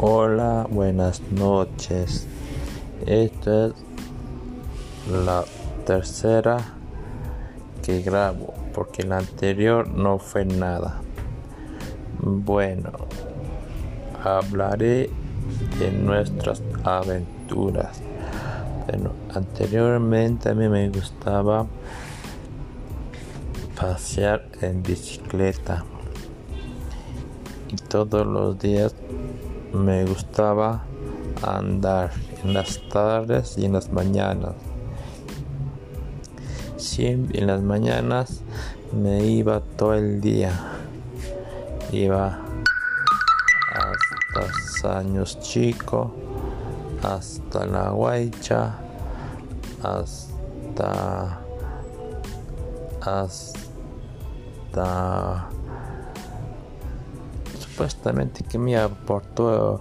Hola, 0.00 0.66
buenas 0.68 1.22
noches. 1.30 2.26
Esta 3.06 3.66
es 3.66 3.72
la 5.08 5.44
tercera 5.86 6.56
que 7.80 8.02
grabo 8.02 8.54
porque 8.74 9.04
la 9.04 9.18
anterior 9.18 9.88
no 9.88 10.18
fue 10.18 10.44
nada. 10.46 11.00
Bueno, 12.18 12.90
hablaré 14.24 15.10
de 15.78 15.92
nuestras 15.92 16.60
aventuras. 16.82 18.00
Anteriormente 19.32 20.48
a 20.48 20.54
mí 20.54 20.68
me 20.68 20.88
gustaba 20.88 21.66
pasear 23.80 24.48
en 24.60 24.82
bicicleta 24.82 25.84
y 27.70 27.76
todos 27.76 28.26
los 28.26 28.58
días 28.58 28.94
me 29.74 30.04
gustaba 30.04 30.84
andar 31.42 32.12
en 32.42 32.54
las 32.54 32.80
tardes 32.88 33.58
y 33.58 33.64
en 33.64 33.72
las 33.72 33.92
mañanas. 33.92 34.54
Siempre 36.76 37.40
en 37.40 37.48
las 37.48 37.60
mañanas 37.60 38.42
me 38.92 39.26
iba 39.26 39.60
todo 39.60 39.94
el 39.94 40.20
día. 40.20 40.52
Iba 41.92 42.38
hasta 43.74 44.98
Años 44.98 45.40
Chico, 45.40 46.14
hasta 47.02 47.66
La 47.66 47.90
Guaycha, 47.90 48.74
hasta 49.82 51.40
hasta 53.00 53.64
supuestamente 57.74 58.44
que 58.44 58.56
me 58.56 58.76
aportó 58.76 59.80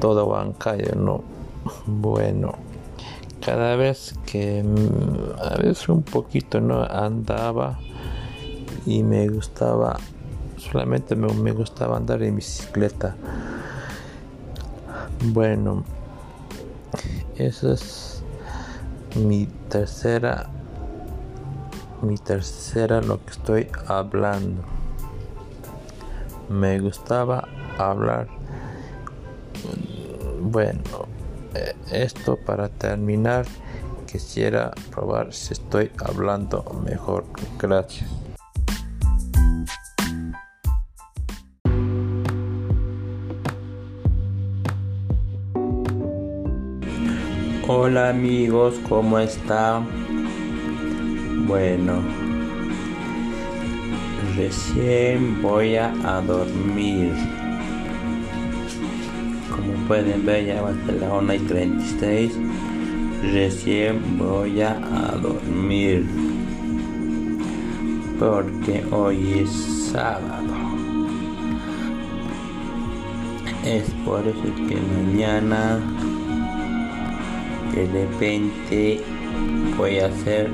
todo 0.00 0.26
bancario, 0.26 0.96
no. 0.96 1.22
Bueno, 1.86 2.54
cada 3.44 3.76
vez 3.76 4.14
que 4.26 4.64
mm, 4.64 5.40
a 5.40 5.56
veces 5.56 5.88
un 5.88 6.02
poquito 6.02 6.60
no 6.60 6.82
andaba 6.82 7.78
y 8.86 9.04
me 9.04 9.28
gustaba 9.28 9.98
solamente 10.56 11.14
me, 11.14 11.32
me 11.32 11.52
gustaba 11.52 11.96
andar 11.96 12.24
en 12.24 12.34
bicicleta. 12.34 13.14
Bueno, 15.26 15.84
esa 17.36 17.74
es 17.74 18.24
mi 19.14 19.46
tercera 19.68 20.48
mi 22.00 22.16
tercera 22.16 23.00
lo 23.00 23.24
que 23.24 23.30
estoy 23.30 23.68
hablando 23.86 24.81
me 26.52 26.78
gustaba 26.78 27.48
hablar. 27.78 28.28
Bueno, 30.40 31.06
eh, 31.54 31.74
esto 31.90 32.36
para 32.36 32.68
terminar, 32.68 33.46
quisiera 34.10 34.72
probar 34.90 35.32
si 35.32 35.54
estoy 35.54 35.90
hablando 35.98 36.64
mejor. 36.84 37.24
Gracias. 37.58 38.08
Hola 47.68 48.10
amigos, 48.10 48.74
¿cómo 48.88 49.18
están? 49.18 49.86
Bueno, 51.46 52.02
Recién 54.36 55.42
voy 55.42 55.76
a, 55.76 55.90
dormir. 56.26 57.12
Como 59.50 59.72
pueden 59.86 60.24
ver, 60.24 60.46
ya 60.46 60.62
va 60.62 60.70
a 60.70 60.92
la 60.92 61.12
1 61.12 61.34
y 61.34 61.38
36. 61.40 62.32
Recién 63.32 64.18
voy 64.18 64.62
a, 64.62 64.74
dormir. 65.20 66.06
Porque 68.18 68.84
hoy 68.90 69.40
es 69.40 69.50
sábado. 69.92 70.54
Es 73.64 73.90
por 74.04 74.26
eso 74.26 74.54
que 74.68 74.76
mañana 74.76 75.78
de 77.74 77.86
repente 77.86 79.00
voy 79.76 79.98
a 79.98 80.06
hacer 80.06 80.50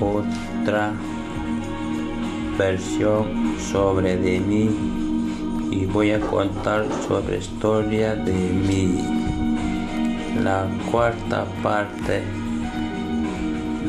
otra 0.00 0.92
versión 2.58 3.56
sobre 3.58 4.16
de 4.16 4.40
mí 4.40 4.70
y 5.70 5.86
voy 5.86 6.10
a 6.10 6.20
contar 6.20 6.86
sobre 7.06 7.38
historia 7.38 8.14
de 8.14 8.32
mí. 8.32 8.98
La 10.42 10.66
cuarta 10.90 11.46
parte 11.62 12.22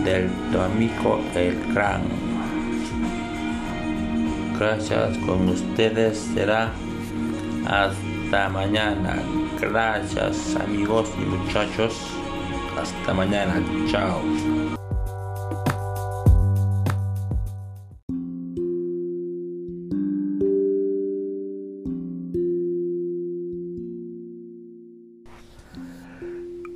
del 0.04 0.30
tu 0.52 0.60
amigo 0.60 1.20
el 1.36 1.74
gran. 1.74 2.04
Gracias 4.58 5.18
con 5.20 5.50
ustedes 5.50 6.18
será 6.34 6.72
hasta 7.66 8.50
mañana. 8.50 9.22
Gracias 9.60 10.56
amigos 10.56 11.10
y 11.18 11.26
muchachos. 11.26 11.94
Hasta 12.80 13.14
mañana. 13.14 13.62
Chao. 13.90 14.63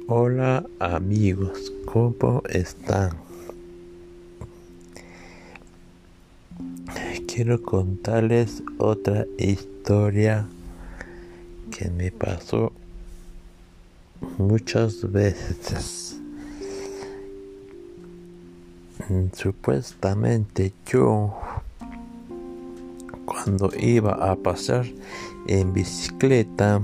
Hola 0.10 0.64
amigos, 0.80 1.74
¿cómo 1.84 2.42
están? 2.48 3.12
Quiero 7.28 7.62
contarles 7.62 8.64
otra 8.78 9.26
historia 9.38 10.48
que 11.78 11.90
me 11.90 12.10
pasó 12.14 12.72
muchas 14.38 15.12
veces. 15.12 16.18
Supuestamente 19.34 20.72
yo 20.86 21.38
cuando 23.26 23.72
iba 23.78 24.14
a 24.32 24.38
pasar 24.38 24.86
en 25.48 25.74
bicicleta 25.74 26.82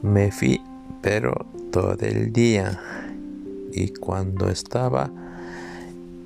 me 0.00 0.32
fui 0.32 0.62
pero 1.02 1.57
todo 1.70 1.96
el 2.00 2.32
día. 2.32 2.80
Y 3.72 3.88
cuando 3.88 4.48
estaba 4.48 5.10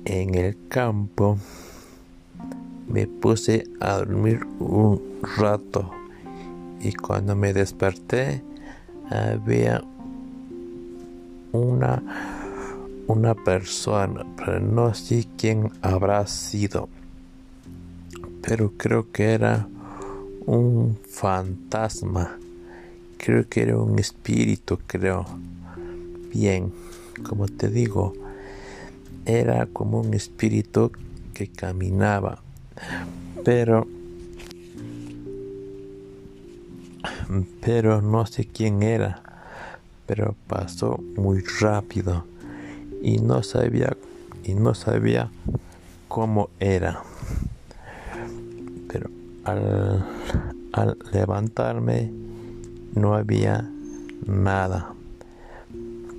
en 0.05 0.35
el 0.35 0.57
campo 0.67 1.37
me 2.87 3.07
puse 3.07 3.65
a 3.79 3.97
dormir 3.97 4.45
un 4.59 5.01
rato. 5.37 5.91
Y 6.81 6.93
cuando 6.93 7.35
me 7.35 7.53
desperté 7.53 8.43
había 9.09 9.83
una 11.51 12.01
una 13.05 13.35
persona 13.35 14.25
pero 14.37 14.59
no 14.59 14.93
sé 14.93 15.27
quién 15.37 15.71
habrá 15.81 16.25
sido. 16.27 16.89
Pero 18.41 18.73
creo 18.77 19.11
que 19.11 19.31
era 19.31 19.67
un 20.45 20.97
fantasma 21.07 22.37
creo 23.23 23.47
que 23.47 23.61
era 23.61 23.77
un 23.77 23.99
espíritu, 23.99 24.79
creo. 24.85 25.25
Bien, 26.33 26.73
como 27.29 27.47
te 27.47 27.69
digo, 27.69 28.11
era 29.25 29.65
como 29.67 30.01
un 30.01 30.13
espíritu 30.13 30.91
que 31.33 31.47
caminaba, 31.47 32.41
pero 33.45 33.87
pero 37.61 38.01
no 38.01 38.25
sé 38.25 38.45
quién 38.45 38.83
era, 38.83 39.21
pero 40.05 40.35
pasó 40.47 41.01
muy 41.15 41.39
rápido 41.61 42.25
y 43.01 43.19
no 43.19 43.41
sabía 43.41 43.95
y 44.43 44.53
no 44.53 44.73
sabía 44.73 45.31
cómo 46.09 46.49
era. 46.59 47.01
Pero 48.89 49.09
al, 49.45 50.05
al 50.73 50.97
levantarme 51.13 52.23
no 52.95 53.15
había 53.15 53.69
nada. 54.25 54.93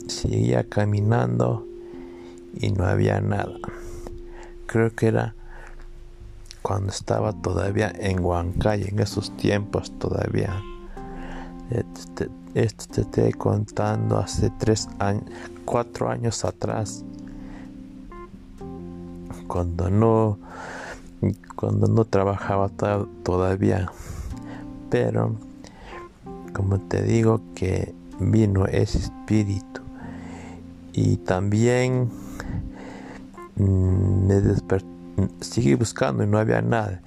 Seguía 0.09 0.69
caminando 0.69 1.67
y 2.55 2.71
no 2.71 2.85
había 2.85 3.21
nada. 3.21 3.55
Creo 4.67 4.95
que 4.95 5.09
era 5.09 5.35
cuando 6.63 6.91
estaba 6.91 7.33
todavía 7.33 7.93
en 7.99 8.25
Huancay, 8.25 8.85
en 8.89 8.99
esos 8.99 9.37
tiempos 9.37 9.93
todavía. 9.99 10.63
Este, 11.71 12.31
esto 12.55 12.85
te 12.93 13.01
estoy 13.03 13.33
contando 13.33 14.19
hace 14.19 14.51
tres 14.59 14.89
años, 14.99 15.25
cuatro 15.65 16.09
años 16.09 16.45
atrás, 16.45 17.05
cuando 19.47 19.91
no, 19.91 20.39
cuando 21.57 21.87
no 21.87 22.05
trabajaba 22.05 22.71
todavía, 23.23 23.91
pero 24.91 25.37
como 26.55 26.81
te 26.81 27.03
digo 27.03 27.43
que 27.55 27.95
vino 28.19 28.67
ese 28.67 28.99
espíritu. 28.99 29.83
Y 30.95 31.19
también 31.19 32.09
mm, 33.57 34.27
me 34.27 34.41
desperté 34.41 34.95
seguí 35.41 35.75
buscando 35.75 36.25
y 36.25 36.27
no 36.27 36.39
había 36.39 36.63
nada. 36.63 37.01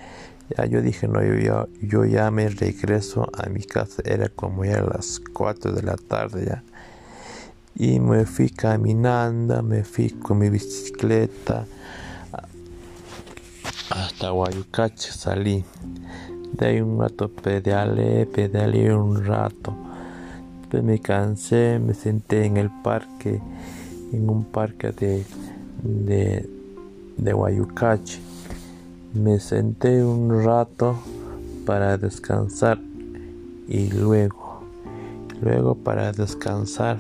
Ya 0.56 0.66
yo 0.66 0.82
dije 0.82 1.08
no 1.08 1.22
yo, 1.24 2.06
ya 2.06 2.32
me 2.32 2.48
regreso 2.50 3.30
a 3.34 3.50
mi 3.50 3.64
casa 3.64 4.02
era 4.06 4.30
como 4.30 4.64
ya 4.64 4.82
las 4.82 5.22
4 5.34 5.74
de 5.74 5.84
la 5.84 5.96
tarde 5.96 6.46
ya. 6.46 6.64
Y 7.76 8.00
me 8.00 8.26
fui 8.26 8.50
caminando 8.50 9.62
me 9.62 9.84
fui 9.84 10.10
con 10.10 10.40
mi 10.40 10.50
bicicleta 10.50 11.66
hasta 13.90 14.30
Guayucache 14.30 15.12
salí 15.12 15.64
de 16.54 16.66
ahí 16.66 16.82
un 16.82 17.00
rato 17.00 17.30
pedaleé, 17.30 18.26
pedaleé 18.26 18.94
un 18.94 19.24
rato. 19.24 19.74
Después 20.62 20.84
me 20.84 21.00
cansé, 21.00 21.80
me 21.80 21.94
senté 21.94 22.46
en 22.46 22.58
el 22.58 22.70
parque, 22.70 23.40
en 24.12 24.30
un 24.30 24.44
parque 24.44 24.92
de, 24.92 25.24
de, 25.84 26.50
de 27.18 27.34
Guayucache. 27.34 28.20
Me 29.14 29.40
senté 29.40 30.04
un 30.04 30.44
rato 30.44 30.98
para 31.66 31.98
descansar 31.98 32.80
y 33.68 33.90
luego, 33.90 34.62
luego 35.42 35.76
para 35.76 36.12
descansar 36.12 37.00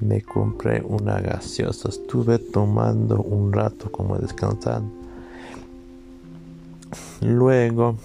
me 0.00 0.22
compré 0.22 0.82
una 0.82 1.20
gaseosa. 1.20 1.88
Estuve 1.88 2.38
tomando 2.38 3.20
un 3.20 3.52
rato 3.52 3.92
como 3.92 4.16
descansando 4.16 4.99
Luego, 7.20 7.96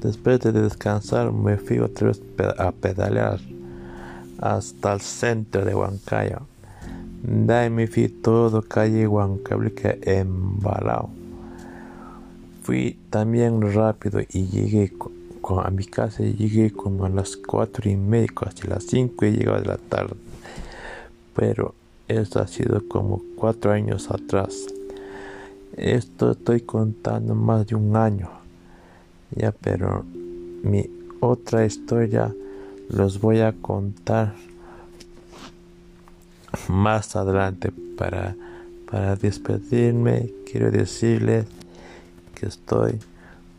después 0.00 0.40
de 0.40 0.52
descansar, 0.52 1.32
me 1.32 1.56
fui 1.56 1.78
otra 1.78 2.08
vez 2.08 2.20
a 2.58 2.72
pedalear 2.72 3.40
hasta 4.38 4.92
el 4.92 5.00
centro 5.00 5.64
de 5.64 5.74
Huancayo. 5.74 6.40
De 7.22 7.68
me 7.70 7.86
fui 7.86 8.08
todo 8.08 8.62
calle 8.62 9.06
Huancablica 9.06 9.96
embalado. 10.02 11.10
Fui 12.62 12.98
también 13.10 13.72
rápido 13.72 14.20
y 14.20 14.46
llegué 14.46 14.92
a 15.56 15.70
mi 15.70 15.84
casa 15.86 16.22
llegué 16.22 16.70
como 16.70 17.06
a 17.06 17.08
las 17.08 17.36
cuatro 17.36 17.88
y 17.88 17.96
media, 17.96 18.28
casi 18.34 18.68
las 18.68 18.84
cinco 18.84 19.24
y 19.24 19.32
llegaba 19.32 19.60
de 19.60 19.66
la 19.66 19.78
tarde. 19.78 20.14
Pero 21.34 21.74
esto 22.06 22.40
ha 22.40 22.46
sido 22.46 22.86
como 22.86 23.22
cuatro 23.36 23.72
años 23.72 24.10
atrás. 24.10 24.66
Esto 25.78 26.32
estoy 26.32 26.62
contando 26.62 27.34
más 27.34 27.66
de 27.66 27.74
un 27.74 27.96
año. 27.96 28.28
Ya, 29.30 29.52
pero 29.52 30.04
mi 30.62 30.88
otra 31.20 31.64
historia 31.64 32.34
los 32.90 33.20
voy 33.20 33.40
a 33.40 33.52
contar 33.52 34.34
más 36.68 37.14
adelante 37.16 37.72
para 37.96 38.34
para 38.90 39.16
despedirme. 39.16 40.30
Quiero 40.50 40.70
decirles 40.70 41.46
que 42.34 42.46
estoy 42.46 42.98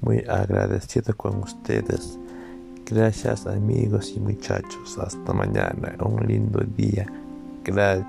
muy 0.01 0.19
agradecido 0.27 1.16
con 1.16 1.44
ustedes. 1.44 2.18
Gracias 2.86 3.45
amigos 3.45 4.13
y 4.16 4.19
muchachos. 4.19 4.98
Hasta 4.98 5.33
mañana. 5.33 5.95
Un 6.04 6.25
lindo 6.25 6.60
día. 6.75 7.06
Gracias 7.63 8.06